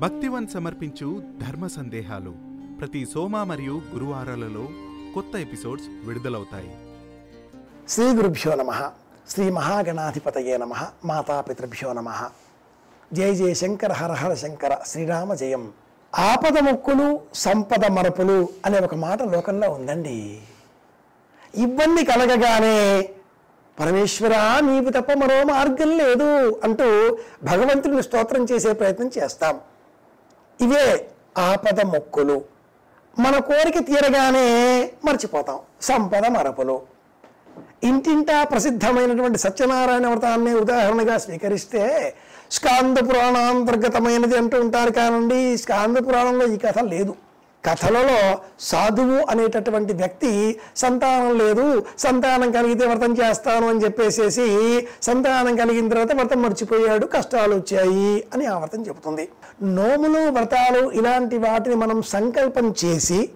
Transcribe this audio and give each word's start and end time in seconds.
భక్తివన్ 0.00 0.46
సమర్పించు 0.48 1.22
ధర్మ 1.48 1.66
సందేహాలు 1.66 2.34
ప్రతి 2.80 3.06
సోమ 3.14 3.42
మరియు 3.42 3.82
గురువారాలలో 3.94 4.68
కొత్త 5.14 5.36
ఎపిసోడ్స్ 5.36 5.86
విడుదలవుతాయి. 6.06 6.76
శ్రీ 7.88 8.04
గురుభ్యో 8.04 8.54
నమ. 8.54 8.90
శ్రీ 9.28 9.50
మహాగణాధిపతయే 9.50 10.56
నమ. 10.56 10.72
మాతాపితృభ్యో 11.04 11.92
నమ. 11.92 12.28
జయ 13.12 13.34
జయ 13.34 13.54
శంకర 13.54 13.92
హర 13.92 14.12
హర 14.12 14.34
శంకర 14.34 14.76
శ్రీరామ 14.86 15.34
జయం. 15.34 15.72
ఆపద 16.18 16.58
మొక్కులు 16.58 17.20
సంపద 17.34 17.86
మరపులు 17.86 18.48
అనే 18.66 18.80
ఒక 18.80 18.94
మాట 18.94 19.22
లోకంలో 19.22 19.70
ఉందండి. 19.70 20.40
ఇబ్బంది 21.54 22.04
కలగగానే 22.04 23.10
పరమేశ్వర 23.80 24.36
నీకు 24.60 24.90
తప్ప 24.90 25.12
మరో 25.12 25.44
మార్గం 25.44 25.98
లేదు 25.98 26.60
అంటూ 26.64 27.18
భగవంతుడిని 27.44 28.02
స్తోత్రం 28.02 28.44
చేసే 28.44 28.72
ప్రయత్నం 28.72 29.10
చేస్తాం. 29.18 29.60
ఇవే 30.60 31.06
ఆపద 31.38 31.80
మొక్కులు. 31.80 32.42
మన 33.18 33.38
కోరిక 33.38 33.78
తీరగానే 33.78 34.46
మర్చిపోతాం. 35.04 35.58
సంపద 35.82 36.26
మరపులు. 36.26 36.82
ఇంటింటా 37.84 38.44
ప్రసిద్ధమైనటువంటి 38.44 39.38
సత్యనారాయణ 39.38 40.06
వ్రతాన్ని 40.06 40.54
ఉదాహరణగా 40.54 41.18
స్వీకరిస్తే 41.18 42.14
స్కాంద 42.50 42.98
పురాణాంతర్గతమైనది 42.98 44.36
అంటూ 44.36 44.60
ఉంటారు 44.60 44.90
కానండి. 44.90 45.56
స్కాంద 45.56 45.96
పురాణంలో 45.96 46.46
ఈ 46.46 46.56
కథ 46.56 46.78
లేదు. 46.78 47.14
కథలలో 47.66 48.38
సాధువు 48.60 49.18
అనేటటువంటి 49.30 49.92
వ్యక్తి 49.92 50.60
సంతానం 50.76 51.38
లేదు 51.38 51.86
సంతానం 51.98 52.52
కలిగితే 52.52 52.86
వ్రతం 52.86 53.12
చేస్తాను 53.12 53.68
అని 53.68 53.84
చెప్పేసేసి 53.84 54.46
సంతానం 55.02 55.56
కలిగిన 55.56 55.88
తర్వాత 55.88 56.12
వ్రతం 56.12 56.42
మర్చిపోయాడు 56.42 57.06
కష్టాలు 57.06 57.54
వచ్చాయి 57.54 58.24
అని 58.34 58.46
ఆ 58.46 58.58
వ్రతం 58.58 58.86
చెబుతుంది. 58.86 59.28
నోములు 59.62 60.30
వ్రతాలు 60.30 60.90
ఇలాంటి 60.90 61.38
వాటిని 61.38 61.74
మనం 61.74 62.02
సంకల్పం 62.02 62.74
చేసి 62.84 63.30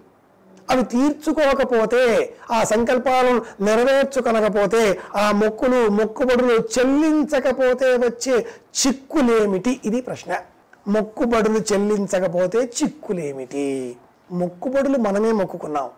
అవి 0.70 0.84
తీర్చుకోకపోతే 0.84 2.34
ఆ 2.50 2.64
సంకల్పాలను 2.64 3.42
నెరవేర్చుకొనకపోతే 3.60 4.98
ఆ 5.14 5.32
మొక్కులు 5.32 5.88
మొక్కుబడులు 5.88 6.56
చెల్లించకపోతే 6.78 7.96
వచ్చే 7.96 8.46
చిక్కులేమిటి? 8.80 9.80
ఇది 9.84 10.00
ప్రశ్న. 10.00 10.36
మొక్కుబడులు 10.88 11.58
చెల్లించకపోతే 11.72 12.58
చిక్కులేమిటి? 12.58 13.96
మొక్కుబడులు 14.32 14.98
మనమే 14.98 15.32
మొక్కుకున్నాం. 15.32 15.90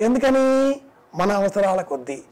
ఎందుకని? 0.00 0.80
మన 1.14 1.32
అవసరాల 1.32 1.80
కొద్దీ. 1.80 2.22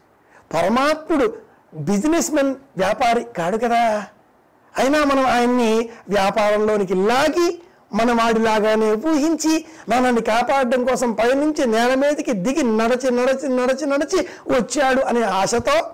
పరమాత్ముడు 0.55 1.35
బిజినెస్ 1.75 2.33
మెన్ 2.33 2.55
వ్యాపారి 2.77 3.25
కాడు 3.25 3.57
కదా. 3.57 4.07
అయినా 4.79 5.05
మనం 5.05 5.27
ఆయన్ని 5.27 5.89
వ్యాపారంలోనికి 6.09 6.95
లాగి 6.95 7.63
మన 7.93 8.13
వాడిలాగానే 8.13 8.93
ఊహించి 8.93 9.65
మనల్ని 9.89 10.23
కాపాడడం 10.23 10.85
కోసం 10.85 11.13
పైనుంచి 11.13 11.67
నేల 11.67 11.95
మీదకి 11.95 12.33
దిగి 12.33 12.63
నడచి 12.63 13.11
నడచి 13.11 13.49
నడచి 13.49 13.87
నడచి 13.87 14.29
వచ్చాడు 14.49 15.01
అనే 15.01 15.23
ఆశతో 15.23 15.91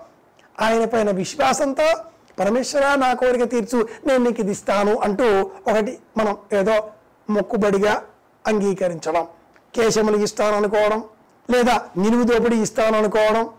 ఆయన 0.61 0.85
పైన 0.85 1.11
విశ్వాసంతో 1.11 1.95
పరమేశ్వర 2.39 2.95
నా 2.95 3.13
కోరిక 3.13 3.43
తీర్చు 3.43 3.87
నేను 4.05 4.23
నీకు 4.23 4.41
ఇది 4.41 4.51
ఇస్తాను 4.51 4.97
అంటూ 4.97 5.51
ఒకటి 5.67 5.99
మనం 6.17 6.37
ఏదో 6.53 6.89
మొక్కుబడిగా 7.29 8.01
అంగీకరించడం 8.47 9.27
కేశములు 9.75 10.17
ఇస్తాను 10.17 10.55
అనుకోవడం 10.55 11.03
లేదా 11.49 11.85
నిలువు 11.97 12.23
దోపిడి 12.23 12.57
ఇస్తాను 12.57 12.97
అనుకోవడం 12.97 13.49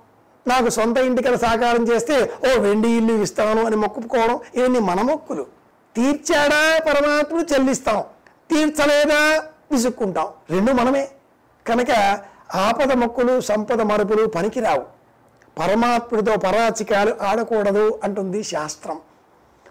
నాకు 0.47 0.69
సొంత 0.69 0.99
ఇంటికల 0.99 1.37
సహకారం 1.37 1.89
చేస్తే 1.89 2.33
ఓ 2.49 2.61
వెండి 2.61 2.89
ఇల్లు 2.89 3.13
ఇస్తాను 3.13 3.67
అని 3.67 3.77
మొక్కుకోవడం 3.77 4.41
ఇవన్నీ 4.55 4.79
మన 4.79 5.01
మొక్కులు. 5.01 5.47
తీర్చాడా 5.97 6.81
పరమాత్ముడు 6.87 7.55
చెల్లిస్తాం 7.55 8.05
తీర్చలేదా 8.51 9.45
విసుక్కుంటాం. 9.73 10.27
రెండు 10.51 10.73
మనమే. 10.73 11.09
కనుక 11.67 12.21
ఆపద 12.55 12.93
మొక్కులు 12.93 13.41
సంపద 13.41 13.81
మరుపులు 13.81 14.27
పనికిరావు. 14.27 14.83
పరమాత్ముడితో 15.59 16.37
పరాచికాలు 16.37 17.17
ఆడకూడదు 17.23 18.01
అంటుంది 18.05 18.43
శాస్త్రం. 18.43 19.01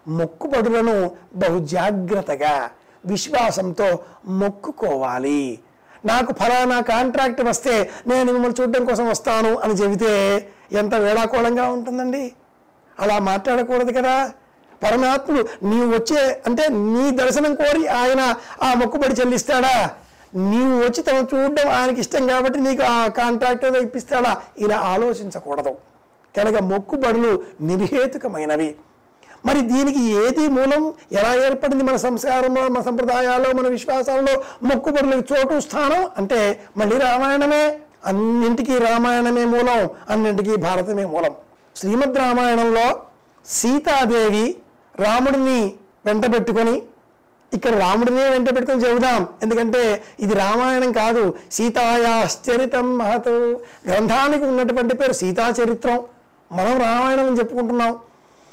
మొక్కుబడులను 0.08 1.12
బహు 1.36 1.60
జాగ్రత్తగా 1.60 2.72
విశ్వాసంతో 3.06 4.00
మొక్కుకోవాలి. 4.28 5.60
నాకు 6.06 6.34
ఫలానా 6.34 6.82
కాంట్రాక్ట్ 6.82 7.42
వస్తే 7.42 7.90
నేను 8.08 8.32
మిమ్మల్ని 8.32 8.62
చూడడం 8.62 8.86
కోసం 8.86 9.10
వస్తాను 9.10 9.58
అని 9.58 9.74
చెబితే 9.74 10.48
ఎంత 10.72 10.96
వేళాకోళంగా 10.96 11.70
ఉంటుందండి? 11.70 12.32
అలా 13.00 13.20
మాట్లాడకూడదు 13.20 13.92
కదా. 13.92 14.32
పరమాత్ముడు 14.84 15.66
నీవు 15.66 15.92
వచ్చే 15.92 16.42
అంటే 16.46 16.68
నీ 16.70 17.12
దర్శనం 17.12 17.56
కోరి 17.56 17.88
ఆయన 17.88 18.36
ఆ 18.64 18.74
మొక్కుబడి 18.74 19.14
చెల్లిస్తాడా? 19.14 19.92
నీవు 20.36 20.80
వచ్చి 20.80 21.04
తను 21.04 21.28
చూడడం 21.34 21.70
ఆయనకి 21.70 22.00
ఇష్టం 22.00 22.28
కాబట్టి 22.28 22.60
నీకు 22.60 22.84
ఆ 22.84 23.08
కాంట్రాక్ట్ 23.08 23.66
ఏదో 23.66 23.80
ఇప్పిస్తాడా? 23.80 24.42
ఇలా 24.58 24.78
ఆలోచించకూడదు. 24.78 25.76
కనుక 26.38 26.56
మొక్కుబడులు 26.56 27.44
నిర్హేతుకమైనవి. 27.62 28.76
మరి 29.46 29.62
దీనికి 29.62 30.00
ఏది 30.00 30.48
మూలం? 30.48 30.94
ఎలా 31.12 31.46
ఏర్పడింది 31.46 31.84
మన 31.84 31.96
సంస్కారంలో 31.96 32.68
మన 32.68 32.82
సంప్రదాయాల్లో 32.82 33.52
మన 33.52 33.68
విశ్వాసాల్లో? 33.68 34.44
మొక్కుబడులకు 34.64 35.34
చోటు 35.34 35.60
స్థానం? 35.60 36.08
అంటే 36.18 36.60
మళ్ళీ 36.78 36.98
రామాయణమే. 36.98 37.80
అన్నింటికీ 38.06 38.78
రామాయణమే 38.78 39.46
మూలం 39.46 39.90
అన్నింటికీ 40.10 40.56
భారతమే 40.56 41.06
మూలం. 41.06 41.32
శ్రీమద్ 41.76 42.18
రామాయణంలో 42.18 43.02
సీతాదేవి 43.46 44.56
రాముడిని 45.00 45.74
వెంటబెట్టుకొని 46.06 46.82
ఇక్కడ 47.54 47.72
రాముడినే 47.72 48.30
వెంట 48.30 48.56
పెట్టుకొని 48.56 48.86
చెబుదాం. 48.86 49.28
ఎందుకంటే 49.44 50.04
ఇది 50.20 50.34
రామాయణం 50.34 50.92
కాదు. 50.92 51.36
సీతాయాశ్చరితం 51.52 52.98
మహతు. 52.98 53.60
గ్రంథానికి 53.90 54.44
ఉన్నటువంటి 54.46 54.96
పేరు 54.96 55.14
సీతాచరిత్రం. 55.14 56.04
మనం 56.52 56.82
రామాయణం 56.82 57.28
అని 57.28 57.40
చెప్పుకుంటున్నాం. 57.40 58.00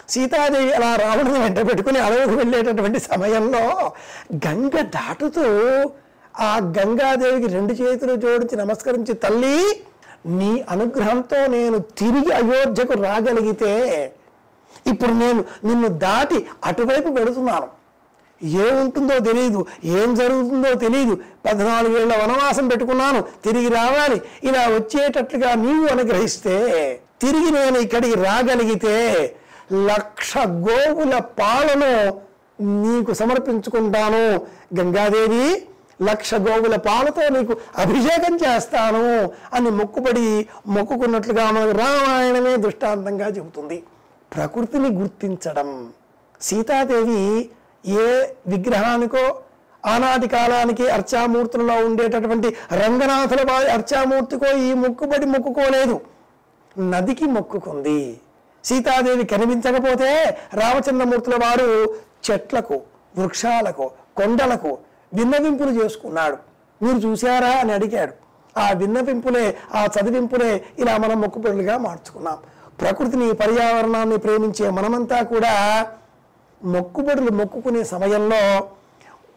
సీతాదేవి 0.08 0.72
అలా 0.72 0.90
రావణుని 0.96 1.38
వెంట 1.38 1.58
పెట్టుకుని 1.68 1.98
అడవికి 1.98 2.34
వెళ్ళేటటువంటి 2.34 3.00
సమయంలో 3.00 3.64
గంగ 4.46 4.74
దాటుతూ 4.96 5.46
ఆ 6.40 6.50
గంగాదేవికి 6.78 7.48
రెండు 7.54 7.72
చేతులు 7.72 8.14
జోడించి 8.14 8.56
నమస్కరించి 8.56 9.14
తల్లి 9.14 9.56
నీ 10.38 10.52
అనుగ్రహంతో 10.70 11.46
నేను 11.46 11.78
తిరిగి 11.78 12.30
అయోధ్యకు 12.32 12.94
రాగలిగితే 13.02 13.74
ఇప్పుడు 14.86 15.12
నేను 15.12 15.40
నిన్ను 15.64 15.88
దాటి 15.88 16.38
అటువైపు 16.64 17.08
పెడుతున్నాను. 17.08 17.68
ఏముంటుందో 18.66 19.14
తెలియదు 19.18 19.60
ఏం 19.98 20.14
జరుగుతుందో 20.14 20.70
తెలియదు 20.74 21.14
పద్నాలుగేళ్ళ 21.46 22.12
వనవాసం 22.22 22.68
పెట్టుకున్నాను 22.68 23.20
తిరిగి 23.44 23.68
రావాలి. 23.68 24.18
ఇలా 24.42 24.62
వచ్చేటట్లుగా 24.76 25.54
నీవు 25.54 25.86
అనుగ్రహిస్తే 25.86 26.56
తిరిగి 27.22 27.50
నేను 27.50 27.78
ఇక్కడికి 27.78 28.16
రాగలిగితే 28.26 28.96
లక్ష 29.72 30.38
గోవుల 30.38 31.18
పాలను 31.18 32.20
నీకు 32.60 33.12
సమర్పించుకుంటాను. 33.12 34.40
గంగాదేవి 34.80 35.68
లక్ష 36.02 36.34
గోవుల 36.34 36.76
పాలతో 36.76 37.28
నీకు 37.28 37.56
అభిషేకం 37.78 38.36
చేస్తాను 38.36 39.30
అని 39.52 39.70
మొక్కుబడి 39.70 40.48
మొక్కుకున్నట్లుగా 40.66 41.50
మనకు 41.50 41.78
రామాయణమే 41.78 42.56
దృష్టాంతంగా 42.56 43.26
చెబుతుంది. 43.26 43.82
ప్రకృతిని 44.36 44.88
గుర్తించడం. 44.88 45.92
సీతాదేవి 46.40 47.50
ఏ 47.86 48.26
విగ్రహానికో 48.46 49.38
ఆనాటి 49.86 50.28
కాలానికి 50.28 50.88
అర్చామూర్తులలో 50.88 51.74
ఉండేటటువంటి 51.86 52.56
రంగనాథుల 52.72 53.52
వారి 53.52 53.70
అర్చామూర్తికో 53.70 54.56
ఈ 54.56 54.72
మొక్కుబడి 54.72 55.26
మొక్కుకోలేదు. 55.26 56.00
నదికి 56.78 57.24
మొక్కుకుంది. 57.24 58.20
సీతాదేవి 58.68 59.24
కనిపించకపోతే 59.24 60.38
రామచంద్రమూర్తుల 60.54 61.34
వారు 61.34 61.94
చెట్లకు 62.30 62.80
వృక్షాలకు 63.18 63.90
కొండలకు 64.16 64.78
విన్నవింపులు 65.14 65.70
చేసుకున్నాడు. 65.70 66.36
మీరు 66.84 66.96
చూశారా 66.96 67.48
అని 67.48 67.72
అడిగాడు. 67.72 68.12
ఆ 68.60 68.70
విన్నవింపులే 68.72 69.56
ఆ 69.74 69.84
చదివింపులే 69.84 70.64
ఇలా 70.78 70.96
మనం 70.96 71.20
మొక్కుబడులుగా 71.20 71.78
మార్చుకున్నాం. 71.78 72.38
ప్రకృతిని 72.80 73.32
పర్యావరణాన్ని 73.32 74.18
ప్రేమించే 74.18 74.70
మనమంతా 74.70 75.22
కూడా 75.22 75.86
మొక్కుబడులు 76.64 77.30
మొక్కుకునే 77.30 77.84
సమయంలో 77.84 78.68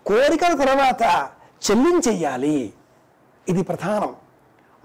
కోరికల 0.06 0.56
తర్వాత 0.56 1.30
చెల్లించెయ్యాలి. 1.72 2.74
ఇది 3.50 3.64
ప్రధానం. 3.64 4.16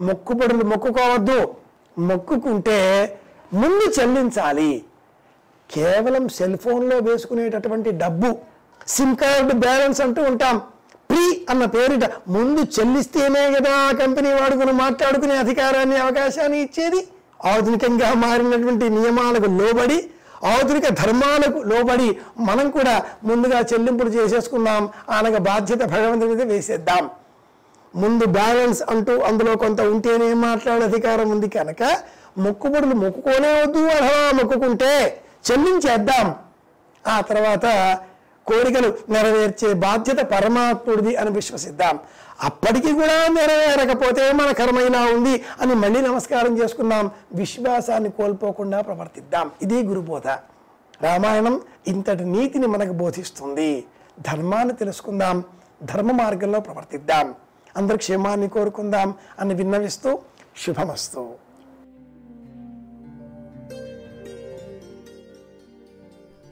మొక్కుబడులు 0.01 0.65
మొక్కుకోవద్దు. 0.65 1.55
మొక్కుకుంటే 1.99 3.19
ముందు 3.55 4.01
చెల్లించాలి. 4.01 4.85
కేవలం 5.75 6.29
సెల్ 6.29 6.59
ఫోన్లో 6.59 6.97
వేసుకునేటటువంటి 6.99 7.91
డబ్బు 7.91 8.37
సిమ్ 8.89 9.17
కార్డు 9.17 9.55
బ్యాలెన్స్ 9.55 10.01
అంటూ 10.01 10.23
ఉంటాం. 10.23 10.59
ప్రీ 11.11 11.47
అన్న 11.51 11.65
పేరిట 11.65 12.05
ముందు 12.29 12.61
చెల్లిస్తేనే 12.61 13.55
కదా 13.55 13.73
ఆ 13.77 13.93
కంపెనీ 13.93 14.33
వాడుకుని 14.33 14.73
మాట్లాడుకునే 14.73 15.37
అధికారాన్ని 15.37 15.97
అవకాశాన్ని 15.97 16.61
ఇచ్చేది? 16.61 17.09
ఆధునికంగా 17.45 18.15
మారినటువంటి 18.15 18.89
నియమాలకు 18.89 19.45
లోబడి 19.45 20.11
ఆధునిక 20.45 20.89
ధర్మాలకు 20.89 21.59
లోబడి 21.59 22.19
మనం 22.39 22.71
కూడా 22.71 23.05
ముందుగా 23.25 23.61
చెల్లింపులు 23.61 24.09
చేసేసుకుందాం 24.09 24.89
అనగా 25.11 25.39
బాధ్యత 25.39 25.79
భగవంతుడి 25.79 26.35
మీద 26.35 26.53
వేసేద్దాం. 26.53 27.11
ముందు 27.95 28.27
బ్యాలెన్స్ 28.27 28.83
అంటూ 28.83 29.21
అందులో 29.21 29.57
కొంత 29.57 29.81
ఉంటేనే 29.81 30.35
మాట్లాడే 30.35 30.85
అధికారం 30.85 31.31
ఉంది 31.31 31.49
కనుక 31.49 31.83
మొక్కుబడులు 32.39 32.95
మొక్కుకోనే 32.95 33.63
వద్దు 33.63 33.79
అలా 33.79 34.31
మొక్కుకుంటే 34.43 35.21
చెల్లించేద్దాం. 35.51 36.35
ఆ 37.07 37.21
తర్వాత 37.21 37.99
కోరికలు 38.47 38.99
నెరవేర్చే 39.09 39.73
బాధ్యత 39.73 40.17
పరమాత్ముడిది 40.17 41.17
అని 41.17 41.31
విశ్వసిద్దాం. 41.31 41.99
అప్పటికి 42.41 42.93
కూడా 42.93 43.29
నెరవేరకపోతే 43.29 44.33
మన 44.33 44.53
కర్మైనా 44.53 45.05
ఉంది 45.05 45.45
అని 45.61 45.75
మళ్ళీ 45.75 46.01
నమస్కారం 46.01 46.59
చేసుకుందాం. 46.59 47.11
విశ్వాసాన్ని 47.35 48.11
కోల్పోకుండా 48.11 48.81
ప్రవర్తిద్దాం. 48.81 49.51
ఇది 49.63 49.83
గురుబోధ. 49.83 50.29
రామాయణం 51.03 51.61
ఇంతటి 51.87 52.25
నీతిని 52.25 52.67
మనకు 52.67 52.93
బోధిస్తుంది. 52.93 53.85
ధర్మాన్ని 54.21 54.75
తెలుసుకుందాం. 54.75 55.45
ధర్మ 55.83 56.13
మార్గంలో 56.13 56.61
ప్రవర్తిద్దాం. 56.61 57.35
అందరి 57.77 57.99
క్షేమాన్ని 57.99 58.49
కోరుకుందాం 58.49 59.15
అని 59.39 59.55
విన్నవిస్తూ 59.55 60.19
శుభమస్తు. 60.67 61.46